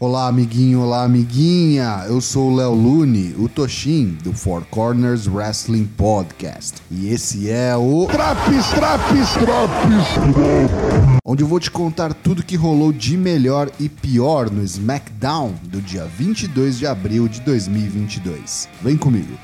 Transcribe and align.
Olá, 0.00 0.28
amiguinho, 0.28 0.82
olá, 0.82 1.02
amiguinha. 1.02 2.04
Eu 2.06 2.20
sou 2.20 2.52
o 2.52 2.54
Léo 2.54 2.72
Lune, 2.72 3.34
o 3.36 3.48
Toshin, 3.48 4.16
do 4.22 4.32
Four 4.32 4.64
Corners 4.70 5.26
Wrestling 5.26 5.86
Podcast. 5.86 6.80
E 6.88 7.08
esse 7.08 7.50
é 7.50 7.74
o. 7.76 8.06
Traps, 8.06 8.68
traps, 8.68 9.32
traps! 9.32 11.18
Onde 11.24 11.42
eu 11.42 11.48
vou 11.48 11.58
te 11.58 11.68
contar 11.68 12.14
tudo 12.14 12.44
que 12.44 12.54
rolou 12.54 12.92
de 12.92 13.16
melhor 13.16 13.72
e 13.80 13.88
pior 13.88 14.48
no 14.48 14.62
SmackDown 14.62 15.54
do 15.64 15.82
dia 15.82 16.04
22 16.04 16.78
de 16.78 16.86
abril 16.86 17.26
de 17.26 17.40
2022. 17.40 18.68
Vem 18.80 18.96
comigo. 18.96 19.36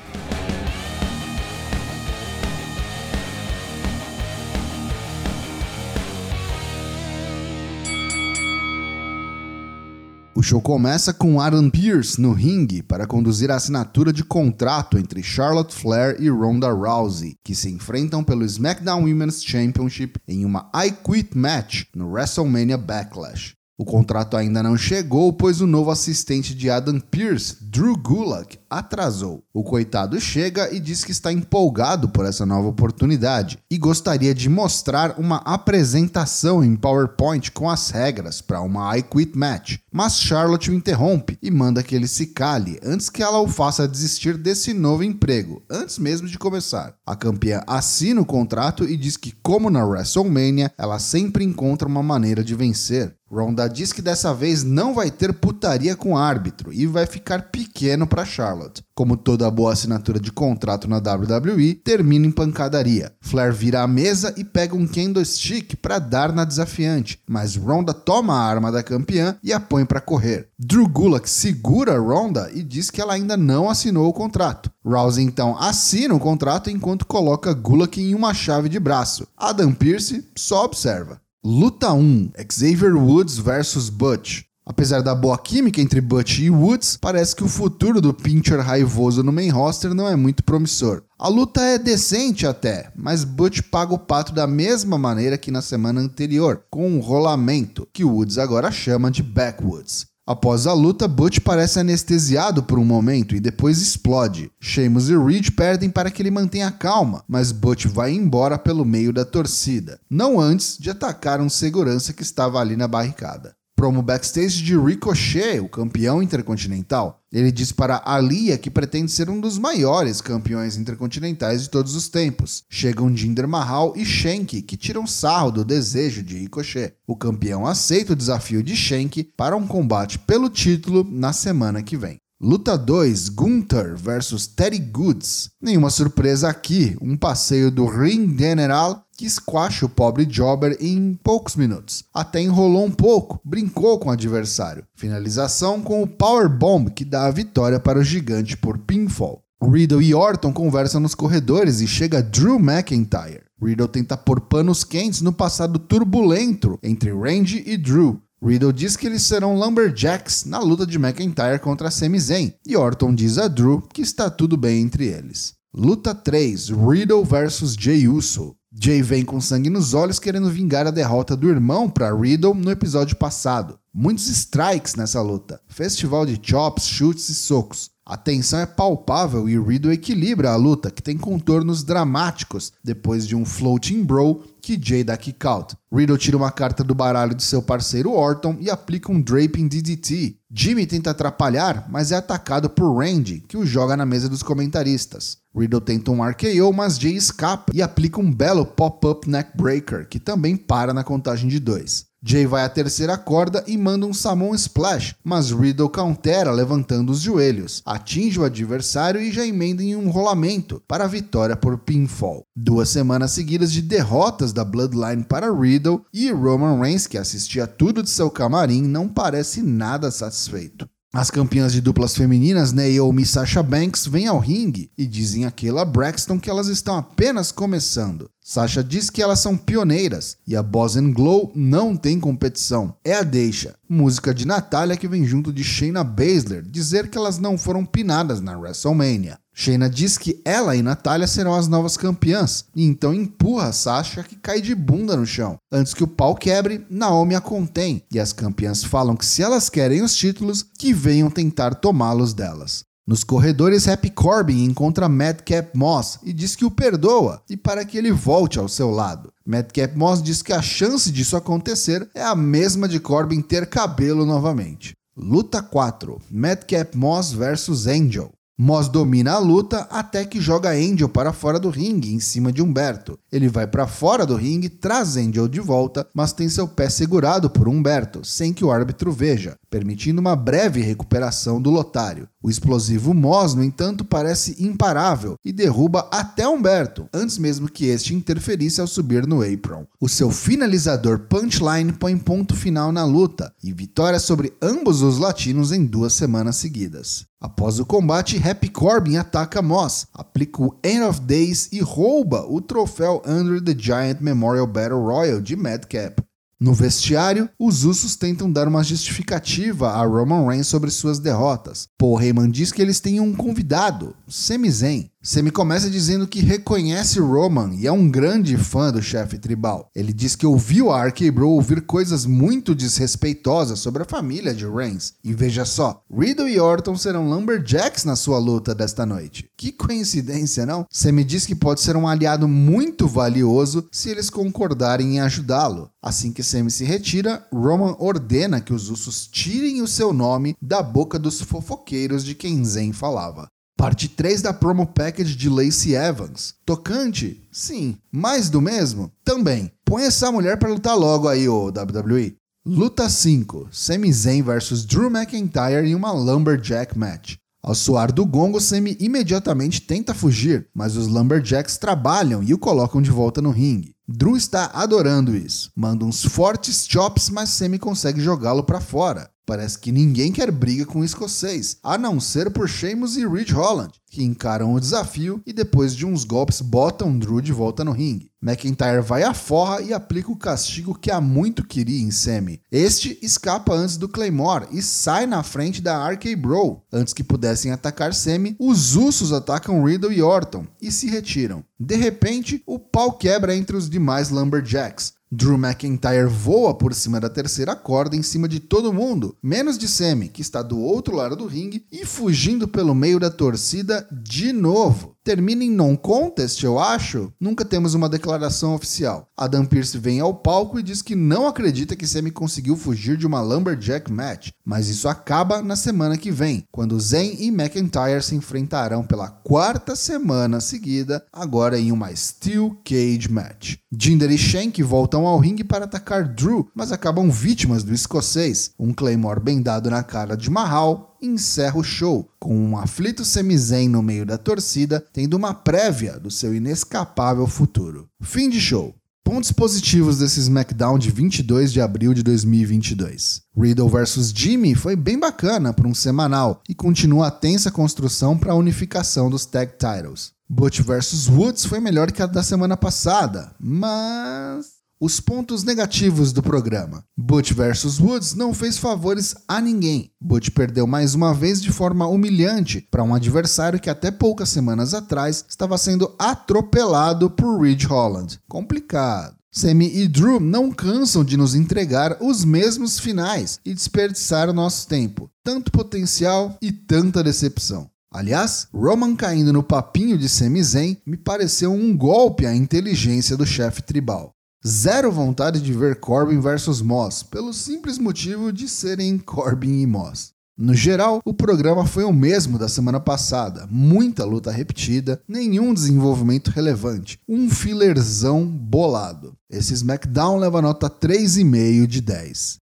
O 10.37 10.43
show 10.43 10.59
começa 10.59 11.13
com 11.13 11.39
Adam 11.39 11.69
Pearce 11.69 12.19
no 12.19 12.33
ringue 12.33 12.83
para 12.83 13.07
conduzir 13.07 13.49
a 13.49 13.55
assinatura 13.55 14.11
de 14.11 14.21
contrato 14.21 14.97
entre 14.97 15.23
Charlotte 15.23 15.73
Flair 15.73 16.17
e 16.19 16.27
Ronda 16.29 16.69
Rousey, 16.73 17.37
que 17.41 17.55
se 17.55 17.69
enfrentam 17.69 18.21
pelo 18.21 18.43
SmackDown 18.43 19.03
Women's 19.03 19.41
Championship 19.41 20.19
em 20.27 20.43
uma 20.43 20.69
I 20.75 20.91
Quit 20.91 21.37
match 21.37 21.83
no 21.95 22.11
WrestleMania 22.11 22.77
Backlash. 22.77 23.53
O 23.77 23.85
contrato 23.85 24.35
ainda 24.35 24.61
não 24.61 24.75
chegou, 24.75 25.31
pois 25.31 25.61
o 25.61 25.67
novo 25.67 25.89
assistente 25.89 26.53
de 26.53 26.69
Adam 26.69 26.99
Pearce, 26.99 27.55
Drew 27.61 27.95
Gulak, 27.95 28.57
atrasou. 28.77 29.43
O 29.53 29.63
coitado 29.63 30.19
chega 30.19 30.73
e 30.73 30.79
diz 30.79 31.03
que 31.03 31.11
está 31.11 31.31
empolgado 31.31 32.09
por 32.09 32.25
essa 32.25 32.45
nova 32.45 32.67
oportunidade 32.67 33.57
e 33.71 33.77
gostaria 33.77 34.33
de 34.33 34.49
mostrar 34.49 35.17
uma 35.17 35.37
apresentação 35.37 36.63
em 36.63 36.75
PowerPoint 36.75 37.51
com 37.51 37.69
as 37.69 37.89
regras 37.89 38.41
para 38.41 38.61
uma 38.61 38.97
I 38.97 39.03
Quit 39.03 39.37
Match. 39.37 39.77
Mas 39.91 40.19
Charlotte 40.19 40.69
o 40.69 40.73
interrompe 40.73 41.37
e 41.41 41.49
manda 41.49 41.81
que 41.81 41.95
ele 41.95 42.07
se 42.07 42.27
cale 42.27 42.79
antes 42.83 43.09
que 43.09 43.23
ela 43.23 43.39
o 43.39 43.47
faça 43.47 43.87
desistir 43.87 44.37
desse 44.37 44.73
novo 44.73 45.03
emprego, 45.03 45.63
antes 45.69 45.97
mesmo 45.97 46.27
de 46.27 46.37
começar. 46.37 46.95
A 47.05 47.15
campeã 47.15 47.61
assina 47.65 48.19
o 48.19 48.25
contrato 48.25 48.83
e 48.83 48.97
diz 48.97 49.15
que, 49.15 49.33
como 49.41 49.69
na 49.69 49.85
WrestleMania, 49.85 50.71
ela 50.77 50.99
sempre 50.99 51.45
encontra 51.45 51.87
uma 51.87 52.03
maneira 52.03 52.43
de 52.43 52.55
vencer. 52.55 53.15
Ronda 53.29 53.67
diz 53.67 53.91
que 53.91 54.01
dessa 54.01 54.33
vez 54.33 54.63
não 54.63 54.93
vai 54.93 55.09
ter 55.09 55.33
putaria 55.33 55.95
com 55.95 56.17
árbitro 56.17 56.71
e 56.71 56.85
vai 56.85 57.05
ficar 57.05 57.49
pequeno 57.49 58.07
para 58.07 58.23
Charlotte. 58.23 58.64
Como 58.93 59.17
toda 59.17 59.49
boa 59.51 59.73
assinatura 59.73 60.19
de 60.19 60.31
contrato 60.31 60.87
na 60.87 60.97
WWE, 60.97 61.75
termina 61.75 62.25
em 62.25 62.31
pancadaria. 62.31 63.11
Flair 63.21 63.53
vira 63.53 63.81
a 63.81 63.87
mesa 63.87 64.33
e 64.37 64.43
pega 64.43 64.75
um 64.75 64.87
candlestick 64.87 65.75
para 65.77 65.99
dar 65.99 66.33
na 66.33 66.45
desafiante, 66.45 67.19
mas 67.27 67.55
Ronda 67.55 67.93
toma 67.93 68.33
a 68.35 68.43
arma 68.43 68.71
da 68.71 68.83
campeã 68.83 69.37
e 69.43 69.51
a 69.51 69.59
põe 69.59 69.85
para 69.85 70.01
correr. 70.01 70.49
Drew 70.57 70.87
Gulak 70.87 71.29
segura 71.29 71.99
Ronda 71.99 72.49
e 72.53 72.63
diz 72.63 72.89
que 72.89 73.01
ela 73.01 73.13
ainda 73.13 73.35
não 73.35 73.69
assinou 73.69 74.07
o 74.07 74.13
contrato. 74.13 74.71
Rousey 74.83 75.23
então 75.23 75.57
assina 75.57 76.13
o 76.13 76.19
contrato 76.19 76.69
enquanto 76.69 77.05
coloca 77.05 77.53
Gulak 77.53 77.99
em 77.99 78.15
uma 78.15 78.33
chave 78.33 78.69
de 78.69 78.79
braço. 78.79 79.27
Adam 79.35 79.73
Pearce 79.73 80.25
só 80.35 80.65
observa. 80.65 81.19
Luta 81.43 81.93
1: 81.93 82.31
Xavier 82.51 82.95
Woods 82.95 83.37
versus 83.37 83.89
Butch. 83.89 84.45
Apesar 84.67 85.01
da 85.01 85.13
boa 85.13 85.37
química 85.37 85.79
entre 85.79 86.01
Butch 86.01 86.39
e 86.39 86.49
Woods, 86.49 86.97
parece 86.97 87.35
que 87.35 87.43
o 87.43 87.47
futuro 87.47 88.01
do 88.01 88.11
Pincher 88.11 88.59
raivoso 88.59 89.21
no 89.21 89.31
main 89.31 89.49
roster 89.49 89.93
não 89.93 90.09
é 90.09 90.15
muito 90.15 90.43
promissor. 90.43 91.03
A 91.19 91.27
luta 91.27 91.61
é 91.61 91.77
decente 91.77 92.47
até, 92.47 92.91
mas 92.95 93.23
Butch 93.23 93.61
paga 93.69 93.93
o 93.93 93.99
pato 93.99 94.33
da 94.33 94.47
mesma 94.47 94.97
maneira 94.97 95.37
que 95.37 95.51
na 95.51 95.61
semana 95.61 96.01
anterior, 96.01 96.63
com 96.71 96.89
um 96.89 96.99
rolamento, 96.99 97.87
que 97.93 98.03
Woods 98.03 98.39
agora 98.39 98.71
chama 98.71 99.11
de 99.11 99.21
backwoods. 99.21 100.07
Após 100.25 100.65
a 100.65 100.73
luta, 100.73 101.07
Butch 101.07 101.41
parece 101.41 101.79
anestesiado 101.79 102.63
por 102.63 102.79
um 102.79 102.85
momento 102.85 103.35
e 103.35 103.39
depois 103.39 103.79
explode. 103.79 104.51
Sheamus 104.59 105.09
e 105.09 105.15
Reed 105.15 105.51
perdem 105.51 105.91
para 105.91 106.09
que 106.09 106.23
ele 106.23 106.31
mantenha 106.31 106.71
calma, 106.71 107.23
mas 107.27 107.51
Butch 107.51 107.85
vai 107.85 108.11
embora 108.13 108.57
pelo 108.57 108.83
meio 108.83 109.13
da 109.13 109.23
torcida, 109.23 109.99
não 110.09 110.39
antes 110.39 110.75
de 110.79 110.89
atacar 110.89 111.39
um 111.39 111.49
segurança 111.49 112.11
que 112.11 112.23
estava 112.23 112.59
ali 112.59 112.75
na 112.75 112.87
barricada 112.87 113.55
promo 113.75 114.01
backstage 114.01 114.63
de 114.63 114.77
Ricochet, 114.77 115.59
o 115.59 115.67
campeão 115.67 116.23
intercontinental. 116.23 117.21
Ele 117.31 117.51
diz 117.51 117.71
para 117.71 118.01
Alia 118.05 118.57
que 118.57 118.71
pretende 118.71 119.11
ser 119.11 119.29
um 119.29 119.41
dos 119.41 119.57
maiores 119.57 120.21
campeões 120.21 120.77
intercontinentais 120.77 121.63
de 121.63 121.69
todos 121.69 121.93
os 121.93 122.07
tempos. 122.07 122.63
Chegam 122.69 123.15
Jinder 123.15 123.47
Mahal 123.47 123.93
e 123.95 124.05
Shank, 124.05 124.61
que 124.61 124.77
tiram 124.77 125.05
sarro 125.05 125.51
do 125.51 125.65
desejo 125.65 126.23
de 126.23 126.37
Ricochet. 126.37 126.93
O 127.05 127.15
campeão 127.15 127.67
aceita 127.67 128.13
o 128.13 128.15
desafio 128.15 128.63
de 128.63 128.75
Shank 128.75 129.31
para 129.35 129.57
um 129.57 129.67
combate 129.67 130.17
pelo 130.19 130.49
título 130.49 131.05
na 131.09 131.33
semana 131.33 131.83
que 131.83 131.97
vem. 131.97 132.19
Luta 132.39 132.77
2: 132.77 133.29
Gunther 133.29 133.95
versus 133.95 134.45
Teddy 134.45 134.79
Goods. 134.79 135.51
Nenhuma 135.61 135.89
surpresa 135.89 136.49
aqui, 136.49 136.95
um 137.01 137.15
passeio 137.15 137.71
do 137.71 137.85
Ring 137.85 138.37
General 138.37 139.04
que 139.17 139.29
squasha 139.29 139.85
o 139.85 139.89
pobre 139.89 140.27
Jobber 140.29 140.77
em 140.79 141.17
poucos 141.23 141.55
minutos. 141.55 142.03
Até 142.13 142.41
enrolou 142.41 142.85
um 142.85 142.91
pouco, 142.91 143.39
brincou 143.43 143.97
com 143.97 144.09
o 144.09 144.11
adversário. 144.11 144.85
Finalização 144.95 145.81
com 145.81 146.01
o 146.01 146.07
Power 146.07 146.49
Bomb 146.49 146.89
que 146.89 147.05
dá 147.05 147.25
a 147.25 147.31
vitória 147.31 147.79
para 147.79 147.99
o 147.99 148.03
gigante 148.03 148.57
por 148.57 148.77
pinfall. 148.77 149.41
Riddle 149.63 150.01
e 150.01 150.13
Orton 150.13 150.51
conversam 150.51 150.99
nos 150.99 151.15
corredores 151.15 151.79
e 151.79 151.87
chega 151.87 152.21
Drew 152.21 152.59
McIntyre. 152.59 153.45
Riddle 153.61 153.87
tenta 153.87 154.17
pôr 154.17 154.41
panos 154.41 154.83
quentes 154.83 155.21
no 155.21 155.31
passado 155.31 155.79
turbulento 155.79 156.77
entre 156.83 157.11
Randy 157.11 157.63
e 157.65 157.77
Drew. 157.77 158.19
Riddle 158.43 158.73
diz 158.73 158.95
que 158.95 159.07
eles 159.07 159.23
serão 159.23 159.57
Lumberjacks 159.57 160.45
na 160.45 160.59
luta 160.59 160.85
de 160.85 160.97
McIntyre 160.97 161.59
contra 161.59 161.89
Sami 161.89 162.19
Zayn, 162.19 162.53
e 162.67 162.75
Orton 162.75 163.15
diz 163.15 163.37
a 163.37 163.47
Drew 163.47 163.81
que 163.81 164.01
está 164.01 164.29
tudo 164.29 164.57
bem 164.57 164.81
entre 164.81 165.07
eles. 165.07 165.53
Luta 165.73 166.13
3: 166.13 166.69
Riddle 166.69 167.23
vs 167.23 167.75
Jey 167.79 168.07
Uso. 168.07 168.55
Jay 168.77 169.01
vem 169.01 169.23
com 169.23 169.39
sangue 169.39 169.69
nos 169.69 169.93
olhos 169.93 170.19
querendo 170.19 170.49
vingar 170.49 170.85
a 170.85 170.91
derrota 170.91 171.35
do 171.35 171.49
irmão 171.49 171.89
para 171.89 172.13
Riddle 172.13 172.53
no 172.53 172.69
episódio 172.69 173.15
passado. 173.15 173.79
Muitos 173.93 174.27
strikes 174.27 174.95
nessa 174.95 175.21
luta, 175.21 175.61
festival 175.69 176.25
de 176.25 176.37
chops, 176.43 176.85
chutes 176.85 177.29
e 177.29 177.35
socos. 177.35 177.94
A 178.07 178.15
tensão 178.15 178.59
é 178.59 178.67
palpável 178.67 179.49
e 179.49 179.57
Riddle 179.57 179.91
equilibra 179.91 180.51
a 180.51 180.55
luta, 180.55 180.91
que 180.91 181.01
tem 181.01 181.17
contornos 181.17 181.83
dramáticos 181.83 182.71
depois 182.83 183.25
de 183.25 183.35
um 183.35 183.43
floating 183.43 184.03
bro 184.03 184.43
que 184.61 184.79
Jay 184.79 185.03
dá 185.03 185.17
kick 185.17 185.43
out. 185.47 185.75
Riddle 185.91 186.15
tira 186.15 186.37
uma 186.37 186.51
carta 186.51 186.83
do 186.83 186.93
baralho 186.93 187.33
de 187.33 187.41
seu 187.41 187.63
parceiro 187.63 188.11
Orton 188.11 188.57
e 188.59 188.69
aplica 188.69 189.11
um 189.11 189.19
draping 189.19 189.67
DDT. 189.67 190.37
Jimmy 190.51 190.85
tenta 190.85 191.09
atrapalhar, 191.09 191.87
mas 191.89 192.11
é 192.11 192.15
atacado 192.15 192.69
por 192.69 192.95
Randy, 192.95 193.43
que 193.47 193.57
o 193.57 193.65
joga 193.65 193.97
na 193.97 194.05
mesa 194.05 194.29
dos 194.29 194.43
comentaristas. 194.43 195.39
Riddle 195.57 195.81
tenta 195.81 196.11
um 196.11 196.23
RKO, 196.23 196.71
mas 196.75 196.99
Jay 196.99 197.15
escapa 197.15 197.71
e 197.73 197.81
aplica 197.81 198.19
um 198.19 198.31
belo 198.31 198.67
pop-up 198.67 199.27
neckbreaker, 199.27 200.07
que 200.07 200.19
também 200.19 200.55
para 200.55 200.93
na 200.93 201.03
contagem 201.03 201.49
de 201.49 201.59
dois. 201.59 202.05
Jay 202.27 202.47
vai 202.47 202.63
à 202.63 202.69
terceira 202.69 203.19
corda 203.19 203.63
e 203.67 203.77
manda 203.77 204.07
um 204.07 204.13
Samon 204.13 204.55
Splash, 204.55 205.13
mas 205.23 205.51
Riddle 205.51 205.91
countera 205.91 206.51
levantando 206.51 207.11
os 207.11 207.19
joelhos, 207.19 207.83
atinge 207.85 208.39
o 208.39 208.43
adversário 208.43 209.21
e 209.21 209.31
já 209.31 209.45
emenda 209.45 209.83
em 209.83 209.95
um 209.95 210.09
rolamento 210.09 210.81
para 210.87 211.03
a 211.03 211.07
vitória 211.07 211.55
por 211.55 211.77
pinfall. 211.77 212.43
Duas 212.55 212.89
semanas 212.89 213.29
seguidas 213.29 213.71
de 213.71 213.79
derrotas 213.79 214.51
da 214.51 214.65
Bloodline 214.65 215.23
para 215.23 215.53
Riddle 215.53 216.03
e 216.11 216.31
Roman 216.31 216.81
Reigns, 216.81 217.05
que 217.05 217.19
assistia 217.19 217.67
tudo 217.67 218.01
de 218.01 218.09
seu 218.09 218.31
camarim, 218.31 218.81
não 218.81 219.07
parece 219.07 219.61
nada 219.61 220.09
satisfeito. 220.09 220.89
As 221.15 221.31
campeãs 221.31 221.71
de 221.71 221.79
duplas 221.79 222.13
femininas, 222.13 222.73
Naomi 222.73 223.23
e 223.23 223.25
Sasha 223.25 223.63
Banks, 223.63 224.05
vêm 224.05 224.27
ao 224.27 224.37
ringue 224.37 224.91
e 224.97 225.07
dizem 225.07 225.45
a 225.45 225.49
Kayla 225.49 225.85
Braxton 225.85 226.37
que 226.37 226.49
elas 226.49 226.67
estão 226.67 226.97
apenas 226.97 227.53
começando. 227.53 228.29
Sasha 228.41 228.83
diz 228.83 229.09
que 229.09 229.21
elas 229.21 229.39
são 229.39 229.55
pioneiras 229.55 230.35
e 230.45 230.57
a 230.57 230.61
Boss 230.61 230.97
Glow 230.97 231.53
não 231.55 231.95
tem 231.95 232.19
competição. 232.19 232.97
É 233.01 233.13
a 233.13 233.23
deixa. 233.23 233.75
Música 233.87 234.33
de 234.33 234.45
Natália 234.45 234.97
que 234.97 235.07
vem 235.07 235.23
junto 235.23 235.53
de 235.53 235.63
Shayna 235.63 236.03
Baszler 236.03 236.61
dizer 236.61 237.09
que 237.09 237.17
elas 237.17 237.39
não 237.39 237.57
foram 237.57 237.85
pinadas 237.85 238.41
na 238.41 238.57
WrestleMania. 238.57 239.39
Shayna 239.57 239.89
diz 239.89 240.17
que 240.17 240.41
ela 240.43 240.75
e 240.75 240.81
Natália 240.81 241.25
serão 241.25 241.55
as 241.55 241.69
novas 241.69 241.95
campeãs, 241.95 242.65
e 242.75 242.83
então 242.83 243.13
empurra 243.13 243.71
Sasha 243.71 244.21
que 244.21 244.35
cai 244.35 244.59
de 244.59 244.75
bunda 244.75 245.15
no 245.15 245.25
chão. 245.25 245.57
Antes 245.71 245.93
que 245.93 246.03
o 246.03 246.07
pau 246.07 246.35
quebre, 246.35 246.85
Naomi 246.89 247.35
a 247.35 247.41
contém, 247.41 248.03
e 248.11 248.19
as 248.19 248.33
campeãs 248.33 248.83
falam 248.83 249.15
que 249.15 249.25
se 249.25 249.41
elas 249.41 249.69
querem 249.69 250.01
os 250.01 250.13
títulos, 250.13 250.65
que 250.77 250.93
venham 250.93 251.29
tentar 251.31 251.73
tomá-los 251.75 252.33
delas. 252.33 252.83
Nos 253.07 253.23
corredores, 253.23 253.87
Happy 253.87 254.09
Corbin 254.09 254.65
encontra 254.65 255.07
Madcap 255.07 255.69
Moss 255.77 256.19
e 256.23 256.33
diz 256.33 256.55
que 256.55 256.65
o 256.65 256.71
perdoa 256.71 257.41
e 257.49 257.55
para 257.55 257.85
que 257.85 257.97
ele 257.97 258.11
volte 258.11 258.59
ao 258.59 258.67
seu 258.67 258.89
lado. 258.89 259.31
Madcap 259.45 259.95
Moss 259.95 260.21
diz 260.21 260.41
que 260.41 260.51
a 260.51 260.61
chance 260.61 261.09
disso 261.11 261.37
acontecer 261.37 262.09
é 262.13 262.23
a 262.23 262.35
mesma 262.35 262.89
de 262.89 262.99
Corbin 262.99 263.41
ter 263.41 263.67
cabelo 263.67 264.25
novamente. 264.25 264.93
Luta 265.15 265.61
4: 265.61 266.19
Madcap 266.29 266.97
Moss 266.97 267.31
vs 267.31 267.87
Angel. 267.87 268.34
Moss 268.57 268.87
domina 268.87 269.33
a 269.33 269.37
luta 269.37 269.79
até 269.91 270.23
que 270.23 270.39
joga 270.39 270.69
Angel 270.69 271.09
para 271.09 271.33
fora 271.33 271.59
do 271.59 271.69
ringue 271.69 272.13
em 272.13 272.21
cima 272.21 272.53
de 272.53 272.61
Humberto. 272.61 273.19
Ele 273.29 273.49
vai 273.49 273.67
para 273.67 273.85
fora 273.85 274.25
do 274.25 274.33
ringue, 274.33 274.69
traz 274.69 275.17
Angel 275.17 275.45
de 275.49 275.59
volta, 275.59 276.07
mas 276.13 276.31
tem 276.31 276.47
seu 276.47 276.65
pé 276.65 276.89
segurado 276.89 277.49
por 277.49 277.67
Humberto, 277.67 278.23
sem 278.23 278.53
que 278.53 278.63
o 278.63 278.71
árbitro 278.71 279.11
veja, 279.11 279.57
permitindo 279.69 280.21
uma 280.21 280.37
breve 280.37 280.79
recuperação 280.79 281.61
do 281.61 281.69
lotário. 281.69 282.29
O 282.41 282.49
explosivo 282.49 283.13
Moss, 283.13 283.55
no 283.55 283.63
entanto, 283.63 284.05
parece 284.05 284.55
imparável 284.63 285.35
e 285.43 285.51
derruba 285.51 286.07
até 286.09 286.47
Humberto, 286.47 287.09
antes 287.13 287.37
mesmo 287.37 287.69
que 287.69 287.87
este 287.87 288.15
interferisse 288.15 288.79
ao 288.79 288.87
subir 288.87 289.27
no 289.27 289.41
apron. 289.41 289.85
O 289.99 290.07
seu 290.07 290.31
finalizador 290.31 291.19
Punchline 291.27 291.91
põe 291.91 292.17
ponto 292.17 292.55
final 292.55 292.93
na 292.93 293.03
luta 293.03 293.53
e 293.61 293.73
vitória 293.73 294.19
sobre 294.19 294.53
ambos 294.61 295.01
os 295.01 295.17
latinos 295.17 295.73
em 295.73 295.85
duas 295.85 296.13
semanas 296.13 296.55
seguidas. 296.55 297.25
Após 297.45 297.79
o 297.79 297.85
combate, 297.85 298.41
Happy 298.43 298.69
Corbin 298.69 299.17
ataca 299.17 299.61
Moss, 299.61 300.07
aplica 300.11 300.63
o 300.63 300.75
End 300.83 301.01
of 301.01 301.21
Days 301.21 301.69
e 301.71 301.79
rouba 301.79 302.43
o 302.49 302.59
troféu 302.59 303.21
Under 303.23 303.63
the 303.63 303.75
Giant 303.77 304.19
Memorial 304.19 304.65
Battle 304.65 305.05
Royal 305.05 305.39
de 305.39 305.55
Madcap. 305.55 306.23
No 306.59 306.73
vestiário, 306.73 307.47
os 307.59 307.83
Usos 307.83 308.15
tentam 308.15 308.51
dar 308.51 308.67
uma 308.67 308.83
justificativa 308.83 309.91
a 309.91 310.03
Roman 310.03 310.47
Reigns 310.47 310.65
sobre 310.65 310.89
suas 310.89 311.19
derrotas. 311.19 311.87
Paul 311.99 312.19
Heyman 312.19 312.49
diz 312.49 312.71
que 312.71 312.81
eles 312.81 312.99
têm 312.99 313.19
um 313.19 313.35
convidado, 313.35 314.15
Sami 314.27 314.71
Zayn, 314.71 315.11
Semi 315.25 315.49
começa 315.49 315.89
dizendo 315.89 316.27
que 316.27 316.39
reconhece 316.39 317.19
Roman 317.19 317.73
e 317.73 317.87
é 317.87 317.91
um 317.91 318.07
grande 318.07 318.55
fã 318.57 318.91
do 318.91 319.01
chefe 319.01 319.39
tribal. 319.39 319.89
Ele 319.95 320.13
diz 320.13 320.35
que 320.35 320.45
ouviu 320.45 320.91
a 320.91 321.03
RK-Bro 321.03 321.49
ouvir 321.49 321.81
coisas 321.81 322.27
muito 322.27 322.75
desrespeitosas 322.75 323.79
sobre 323.79 324.03
a 324.03 324.05
família 324.05 324.53
de 324.53 324.67
Reigns. 324.67 325.15
E 325.23 325.33
veja 325.33 325.65
só, 325.65 326.03
Riddle 326.15 326.47
e 326.47 326.59
Orton 326.59 326.95
serão 326.95 327.27
Lumberjacks 327.27 328.05
na 328.05 328.15
sua 328.15 328.37
luta 328.37 328.75
desta 328.75 329.03
noite. 329.03 329.49
Que 329.57 329.71
coincidência, 329.71 330.63
não? 330.63 330.85
Semi 330.91 331.23
diz 331.23 331.47
que 331.47 331.55
pode 331.55 331.81
ser 331.81 331.97
um 331.97 332.07
aliado 332.07 332.47
muito 332.47 333.07
valioso 333.07 333.87
se 333.91 334.11
eles 334.11 334.29
concordarem 334.29 335.15
em 335.15 335.21
ajudá-lo. 335.21 335.89
Assim 336.03 336.31
que 336.31 336.43
Semi 336.43 336.69
se 336.69 336.85
retira, 336.85 337.43
Roman 337.51 337.95
ordena 337.97 338.61
que 338.61 338.75
os 338.75 338.91
Usos 338.91 339.25
tirem 339.25 339.81
o 339.81 339.87
seu 339.87 340.13
nome 340.13 340.55
da 340.61 340.83
boca 340.83 341.17
dos 341.17 341.41
fofoqueiros 341.41 342.23
de 342.23 342.35
quem 342.35 342.63
Zen 342.63 342.93
falava. 342.93 343.47
Parte 343.77 344.07
3 344.07 344.41
da 344.41 344.53
promo 344.53 344.87
package 344.87 345.35
de 345.35 345.49
Lacey 345.49 345.95
Evans. 345.95 346.55
Tocante? 346.65 347.45
Sim. 347.51 347.97
Mais 348.11 348.49
do 348.49 348.61
mesmo? 348.61 349.11
Também. 349.23 349.71
Põe 349.83 350.03
essa 350.03 350.31
mulher 350.31 350.57
para 350.57 350.69
lutar 350.69 350.97
logo 350.97 351.27
aí, 351.27 351.47
ô 351.47 351.65
WWE. 351.65 352.37
Luta 352.65 353.09
5: 353.09 353.67
Sami 353.71 354.11
Zayn 354.11 354.41
vs 354.41 354.85
Drew 354.85 355.09
McIntyre 355.09 355.87
em 355.87 355.93
uma 355.93 356.11
Lumberjack 356.11 356.97
match. 356.97 357.35
Ao 357.61 357.75
soar 357.75 358.11
do 358.11 358.25
gongo, 358.25 358.61
Sami 358.61 358.95
imediatamente 358.99 359.81
tenta 359.81 360.13
fugir, 360.13 360.67
mas 360.73 360.95
os 360.95 361.07
Lumberjacks 361.07 361.77
trabalham 361.77 362.41
e 362.41 362.53
o 362.53 362.57
colocam 362.57 363.01
de 363.01 363.11
volta 363.11 363.41
no 363.41 363.49
ringue. 363.49 363.93
Drew 364.07 364.37
está 364.37 364.71
adorando 364.73 365.35
isso. 365.35 365.71
Manda 365.75 366.05
uns 366.05 366.23
fortes 366.23 366.87
chops, 366.87 367.29
mas 367.29 367.49
Sami 367.49 367.77
consegue 367.77 368.21
jogá-lo 368.21 368.63
para 368.63 368.79
fora. 368.79 369.29
Parece 369.45 369.77
que 369.77 369.91
ninguém 369.91 370.31
quer 370.31 370.51
briga 370.51 370.85
com 370.85 371.01
o 371.01 371.03
escocês, 371.03 371.77
a 371.83 371.97
não 371.97 372.19
ser 372.19 372.49
por 372.49 372.67
Sheamus 372.67 373.15
e 373.15 373.27
Ridge 373.27 373.53
Holland, 373.53 373.93
que 374.09 374.23
encaram 374.23 374.73
o 374.73 374.79
desafio 374.79 375.39
e 375.45 375.53
depois 375.53 375.95
de 375.95 376.05
uns 376.05 376.23
golpes 376.23 376.61
botam 376.61 377.17
Drew 377.17 377.41
de 377.41 377.51
volta 377.51 377.83
no 377.83 377.91
ringue. 377.91 378.31
McIntyre 378.41 379.01
vai 379.01 379.23
à 379.23 379.33
forra 379.33 379.81
e 379.81 379.93
aplica 379.93 380.31
o 380.31 380.37
castigo 380.37 380.93
que 380.93 381.11
há 381.11 381.19
muito 381.19 381.65
queria 381.65 382.01
em 382.01 382.11
Semi. 382.11 382.61
Este 382.71 383.17
escapa 383.21 383.73
antes 383.73 383.97
do 383.97 384.07
Claymore 384.07 384.67
e 384.71 384.81
sai 384.81 385.25
na 385.25 385.43
frente 385.43 385.81
da 385.81 386.07
RK 386.09 386.35
Bro. 386.35 386.81
Antes 386.91 387.13
que 387.13 387.23
pudessem 387.23 387.71
atacar 387.71 388.13
Semi, 388.13 388.55
os 388.59 388.95
Usos 388.95 389.31
atacam 389.31 389.83
Riddle 389.83 390.13
e 390.13 390.21
Orton 390.21 390.65
e 390.81 390.91
se 390.91 391.07
retiram. 391.07 391.63
De 391.79 391.95
repente, 391.95 392.63
o 392.65 392.79
pau 392.79 393.13
quebra 393.13 393.55
entre 393.55 393.75
os 393.75 393.89
demais 393.89 394.29
Lumberjacks. 394.29 395.13
Drew 395.35 395.57
McIntyre 395.57 396.27
voa 396.27 396.73
por 396.73 396.93
cima 396.93 397.19
da 397.19 397.29
terceira 397.29 397.75
corda 397.75 398.15
em 398.15 398.23
cima 398.23 398.47
de 398.47 398.61
todo 398.61 398.93
mundo, 398.93 399.35
menos 399.43 399.77
de 399.77 399.87
Sammy, 399.87 400.29
que 400.29 400.41
está 400.41 400.61
do 400.61 400.79
outro 400.79 401.13
lado 401.13 401.35
do 401.35 401.45
ringue 401.45 401.85
e 401.91 402.05
fugindo 402.05 402.67
pelo 402.67 402.95
meio 402.95 403.19
da 403.19 403.29
torcida 403.29 404.07
de 404.11 404.53
novo 404.53 405.14
termina 405.25 405.63
em 405.63 405.71
non 405.71 405.97
contest, 405.97 406.63
eu 406.63 406.77
acho. 406.77 407.33
Nunca 407.39 407.65
temos 407.65 407.95
uma 407.95 408.07
declaração 408.07 408.75
oficial. 408.75 409.27
Adam 409.35 409.65
Pearce 409.65 409.97
vem 409.97 410.19
ao 410.19 410.35
palco 410.35 410.79
e 410.79 410.83
diz 410.83 411.01
que 411.01 411.15
não 411.15 411.47
acredita 411.47 411.95
que 411.95 412.05
Sami 412.05 412.29
conseguiu 412.29 412.77
fugir 412.77 413.17
de 413.17 413.25
uma 413.25 413.41
Lumberjack 413.41 414.11
match, 414.11 414.51
mas 414.63 414.87
isso 414.87 415.09
acaba 415.09 415.63
na 415.63 415.75
semana 415.75 416.15
que 416.15 416.31
vem, 416.31 416.63
quando 416.71 416.99
Zayn 416.99 417.35
e 417.39 417.47
McIntyre 417.47 418.21
se 418.21 418.35
enfrentarão 418.35 419.03
pela 419.03 419.27
quarta 419.27 419.95
semana 419.95 420.61
seguida, 420.61 421.25
agora 421.33 421.79
em 421.79 421.91
uma 421.91 422.15
Steel 422.15 422.77
Cage 422.85 423.27
match. 423.29 423.77
Jinder 423.91 424.31
e 424.31 424.37
Shank 424.37 424.83
voltam 424.83 425.25
ao 425.25 425.39
ringue 425.39 425.63
para 425.63 425.85
atacar 425.85 426.27
Drew, 426.27 426.69
mas 426.75 426.91
acabam 426.91 427.31
vítimas 427.31 427.83
do 427.83 427.93
escocês. 427.93 428.71
Um 428.77 428.93
Claymore 428.93 429.39
bem 429.39 429.61
dado 429.61 429.89
na 429.89 430.03
cara 430.03 430.37
de 430.37 430.51
Mahal 430.51 431.14
encerra 431.25 431.77
o 431.77 431.83
show, 431.83 432.29
com 432.39 432.55
um 432.55 432.77
aflito 432.77 433.25
semizen 433.25 433.89
no 433.89 434.01
meio 434.01 434.25
da 434.25 434.37
torcida, 434.37 435.03
tendo 435.11 435.35
uma 435.35 435.53
prévia 435.53 436.19
do 436.19 436.31
seu 436.31 436.53
inescapável 436.53 437.47
futuro. 437.47 438.07
Fim 438.21 438.49
de 438.49 438.61
show. 438.61 438.95
Pontos 439.23 439.51
positivos 439.51 440.19
desse 440.19 440.39
SmackDown 440.39 440.99
de 440.99 441.09
22 441.09 441.73
de 441.73 441.81
abril 441.81 442.13
de 442.13 442.21
2022. 442.21 443.41
Riddle 443.57 443.89
vs 443.89 444.31
Jimmy 444.31 444.75
foi 444.75 444.95
bem 444.95 445.17
bacana 445.17 445.73
para 445.73 445.87
um 445.87 445.95
semanal 445.95 446.61
e 446.69 446.75
continua 446.75 447.27
a 447.27 447.31
tensa 447.31 447.71
construção 447.71 448.37
para 448.37 448.51
a 448.53 448.55
unificação 448.55 449.27
dos 449.27 449.47
tag 449.47 449.71
titles. 449.79 450.31
Butch 450.47 450.81
vs 450.81 451.27
Woods 451.27 451.65
foi 451.65 451.79
melhor 451.79 452.11
que 452.11 452.21
a 452.21 452.27
da 452.27 452.43
semana 452.43 452.77
passada, 452.77 453.55
mas 453.59 454.74
os 454.99 455.19
pontos 455.19 455.63
negativos 455.63 456.31
do 456.31 456.41
programa. 456.41 457.03
Butch 457.17 457.51
vs 457.51 457.99
Woods 457.99 458.33
não 458.33 458.53
fez 458.53 458.77
favores 458.77 459.35
a 459.47 459.59
ninguém. 459.59 460.11
Butch 460.19 460.49
perdeu 460.51 460.87
mais 460.87 461.13
uma 461.13 461.33
vez 461.33 461.61
de 461.61 461.71
forma 461.71 462.07
humilhante 462.07 462.87
para 462.89 463.03
um 463.03 463.13
adversário 463.13 463.79
que 463.79 463.89
até 463.89 464.09
poucas 464.09 464.49
semanas 464.49 464.93
atrás 464.93 465.45
estava 465.47 465.77
sendo 465.77 466.13
atropelado 466.17 467.29
por 467.29 467.61
Ridge 467.61 467.85
Holland. 467.85 468.39
Complicado. 468.47 469.35
Sammy 469.51 469.89
e 469.99 470.07
Drew 470.07 470.39
não 470.39 470.69
cansam 470.69 471.23
de 471.23 471.37
nos 471.37 471.55
entregar 471.55 472.17
os 472.21 472.43
mesmos 472.43 472.99
finais 472.99 473.59
e 473.63 473.73
desperdiçar 473.73 474.51
nosso 474.51 474.87
tempo. 474.87 475.29
Tanto 475.43 475.71
potencial 475.71 476.57
e 476.61 476.73
tanta 476.73 477.23
decepção. 477.23 477.89
Aliás, 478.11 478.67
Roman 478.73 479.15
caindo 479.15 479.53
no 479.53 479.63
papinho 479.63 480.17
de 480.17 480.27
Sami 480.27 480.63
Zayn 480.63 480.97
me 481.05 481.17
pareceu 481.17 481.71
um 481.73 481.95
golpe 481.95 482.45
à 482.45 482.55
inteligência 482.55 483.35
do 483.37 483.45
chefe 483.45 483.81
tribal 483.81 484.34
zero 484.65 485.11
vontade 485.11 485.61
de 485.61 485.71
ver 485.71 485.99
Corbin 485.99 486.39
versus 486.39 486.81
Moss, 486.81 487.21
pelo 487.21 487.53
simples 487.53 487.99
motivo 487.99 488.51
de 488.51 488.67
serem 488.67 489.19
Corbin 489.19 489.81
e 489.81 489.85
Moss. 489.85 490.33
No 490.57 490.73
geral, 490.73 491.19
o 491.25 491.33
programa 491.33 491.85
foi 491.85 492.05
o 492.05 492.13
mesmo 492.13 492.57
da 492.57 492.69
semana 492.69 492.99
passada, 492.99 493.67
muita 493.69 494.23
luta 494.23 494.49
repetida, 494.49 495.21
nenhum 495.27 495.73
desenvolvimento 495.73 496.49
relevante, 496.49 497.19
um 497.27 497.49
fillerzão 497.49 498.45
bolado. 498.45 499.35
Esse 499.49 499.73
SmackDown 499.73 500.37
leva 500.37 500.61
nota 500.61 500.89
3,5 500.89 501.85
de 501.85 502.01
10. 502.01 502.64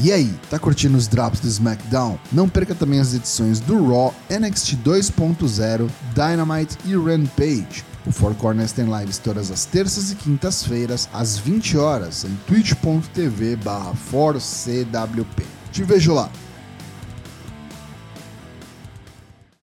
E 0.00 0.12
aí, 0.12 0.32
tá 0.48 0.60
curtindo 0.60 0.96
os 0.96 1.08
drops 1.08 1.40
do 1.40 1.48
SmackDown? 1.48 2.20
Não 2.30 2.48
perca 2.48 2.72
também 2.72 3.00
as 3.00 3.14
edições 3.14 3.58
do 3.58 3.88
Raw, 3.88 4.14
NXT 4.30 4.76
2.0, 4.84 5.90
Dynamite 6.14 6.78
e 6.84 6.94
Rampage. 6.94 7.84
O 8.06 8.12
Four 8.12 8.34
Corners 8.36 8.70
tem 8.70 8.84
lives 8.84 9.18
todas 9.18 9.50
as 9.50 9.64
terças 9.64 10.12
e 10.12 10.14
quintas-feiras, 10.14 11.08
às 11.12 11.36
20 11.36 11.76
horas, 11.78 12.24
em 12.24 12.32
twitch.tv 12.46 13.56
barra 13.56 13.92
4CWP. 14.12 15.42
Te 15.72 15.82
vejo 15.82 16.14
lá! 16.14 16.30